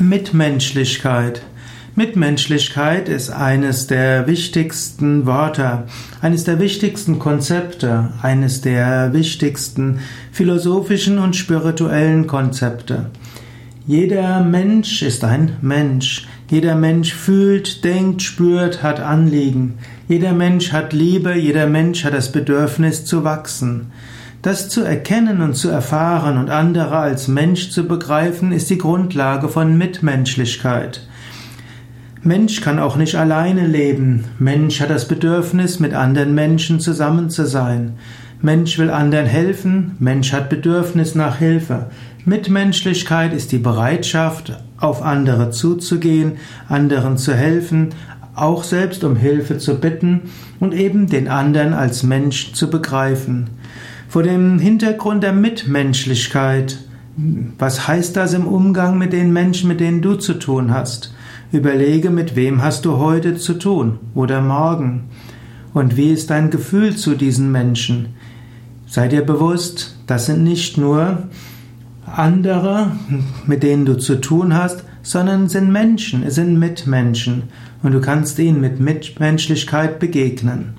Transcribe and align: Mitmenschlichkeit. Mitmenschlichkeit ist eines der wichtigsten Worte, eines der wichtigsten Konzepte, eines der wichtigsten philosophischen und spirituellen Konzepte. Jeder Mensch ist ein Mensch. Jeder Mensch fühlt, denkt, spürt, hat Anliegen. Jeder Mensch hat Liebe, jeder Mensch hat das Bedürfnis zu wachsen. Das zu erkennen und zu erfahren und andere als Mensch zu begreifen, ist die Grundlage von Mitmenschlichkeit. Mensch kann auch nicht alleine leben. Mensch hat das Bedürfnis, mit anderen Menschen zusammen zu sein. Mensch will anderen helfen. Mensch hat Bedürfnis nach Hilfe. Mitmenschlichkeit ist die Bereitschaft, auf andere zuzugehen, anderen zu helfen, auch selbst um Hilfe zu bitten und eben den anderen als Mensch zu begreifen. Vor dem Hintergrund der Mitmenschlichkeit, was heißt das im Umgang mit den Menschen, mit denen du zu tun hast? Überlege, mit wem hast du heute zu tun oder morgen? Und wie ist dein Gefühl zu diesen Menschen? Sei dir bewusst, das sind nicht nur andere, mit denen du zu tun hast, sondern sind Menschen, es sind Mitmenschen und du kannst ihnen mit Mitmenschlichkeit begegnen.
Mitmenschlichkeit. 0.00 1.42
Mitmenschlichkeit 1.96 3.08
ist 3.08 3.30
eines 3.30 3.88
der 3.88 4.28
wichtigsten 4.28 5.26
Worte, 5.26 5.88
eines 6.22 6.44
der 6.44 6.60
wichtigsten 6.60 7.18
Konzepte, 7.18 8.12
eines 8.22 8.60
der 8.60 9.12
wichtigsten 9.12 9.98
philosophischen 10.30 11.18
und 11.18 11.34
spirituellen 11.34 12.28
Konzepte. 12.28 13.06
Jeder 13.88 14.40
Mensch 14.44 15.02
ist 15.02 15.24
ein 15.24 15.56
Mensch. 15.62 16.28
Jeder 16.48 16.76
Mensch 16.76 17.12
fühlt, 17.12 17.82
denkt, 17.82 18.22
spürt, 18.22 18.84
hat 18.84 19.00
Anliegen. 19.00 19.78
Jeder 20.06 20.32
Mensch 20.32 20.72
hat 20.72 20.92
Liebe, 20.92 21.34
jeder 21.34 21.66
Mensch 21.66 22.04
hat 22.04 22.14
das 22.14 22.30
Bedürfnis 22.30 23.04
zu 23.04 23.24
wachsen. 23.24 23.90
Das 24.42 24.68
zu 24.68 24.82
erkennen 24.82 25.40
und 25.40 25.54
zu 25.54 25.68
erfahren 25.68 26.38
und 26.38 26.48
andere 26.48 26.96
als 26.96 27.26
Mensch 27.26 27.70
zu 27.70 27.88
begreifen, 27.88 28.52
ist 28.52 28.70
die 28.70 28.78
Grundlage 28.78 29.48
von 29.48 29.76
Mitmenschlichkeit. 29.76 31.08
Mensch 32.22 32.60
kann 32.60 32.78
auch 32.78 32.96
nicht 32.96 33.16
alleine 33.16 33.66
leben. 33.66 34.24
Mensch 34.38 34.80
hat 34.80 34.90
das 34.90 35.08
Bedürfnis, 35.08 35.80
mit 35.80 35.92
anderen 35.92 36.34
Menschen 36.34 36.78
zusammen 36.78 37.30
zu 37.30 37.46
sein. 37.46 37.94
Mensch 38.40 38.78
will 38.78 38.90
anderen 38.90 39.26
helfen. 39.26 39.96
Mensch 39.98 40.32
hat 40.32 40.48
Bedürfnis 40.48 41.16
nach 41.16 41.38
Hilfe. 41.38 41.86
Mitmenschlichkeit 42.24 43.32
ist 43.32 43.50
die 43.50 43.58
Bereitschaft, 43.58 44.56
auf 44.78 45.02
andere 45.02 45.50
zuzugehen, 45.50 46.32
anderen 46.68 47.16
zu 47.16 47.34
helfen, 47.34 47.88
auch 48.36 48.62
selbst 48.62 49.02
um 49.02 49.16
Hilfe 49.16 49.58
zu 49.58 49.80
bitten 49.80 50.22
und 50.60 50.74
eben 50.74 51.08
den 51.08 51.26
anderen 51.26 51.74
als 51.74 52.04
Mensch 52.04 52.52
zu 52.52 52.70
begreifen. 52.70 53.50
Vor 54.08 54.22
dem 54.22 54.58
Hintergrund 54.58 55.22
der 55.22 55.34
Mitmenschlichkeit, 55.34 56.78
was 57.58 57.86
heißt 57.86 58.16
das 58.16 58.32
im 58.32 58.46
Umgang 58.46 58.96
mit 58.96 59.12
den 59.12 59.34
Menschen, 59.34 59.68
mit 59.68 59.80
denen 59.80 60.00
du 60.00 60.14
zu 60.14 60.32
tun 60.34 60.72
hast? 60.72 61.14
Überlege, 61.52 62.08
mit 62.08 62.34
wem 62.34 62.62
hast 62.62 62.86
du 62.86 62.96
heute 62.96 63.36
zu 63.36 63.52
tun 63.52 63.98
oder 64.14 64.40
morgen? 64.40 65.10
Und 65.74 65.98
wie 65.98 66.10
ist 66.10 66.30
dein 66.30 66.48
Gefühl 66.48 66.96
zu 66.96 67.16
diesen 67.16 67.52
Menschen? 67.52 68.14
Sei 68.86 69.08
dir 69.08 69.20
bewusst, 69.20 69.98
das 70.06 70.24
sind 70.24 70.42
nicht 70.42 70.78
nur 70.78 71.24
andere, 72.06 72.92
mit 73.46 73.62
denen 73.62 73.84
du 73.84 73.98
zu 73.98 74.22
tun 74.22 74.54
hast, 74.54 74.84
sondern 75.02 75.50
sind 75.50 75.70
Menschen, 75.70 76.22
es 76.22 76.36
sind 76.36 76.58
Mitmenschen 76.58 77.42
und 77.82 77.92
du 77.92 78.00
kannst 78.00 78.38
ihnen 78.38 78.62
mit 78.62 78.80
Mitmenschlichkeit 78.80 79.98
begegnen. 79.98 80.78